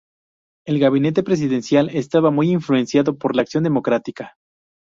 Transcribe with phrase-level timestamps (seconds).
[0.65, 4.33] El gabinete presidencial estaba muy influenciado por Acción Democrática.